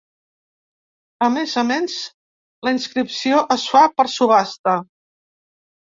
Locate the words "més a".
1.33-1.65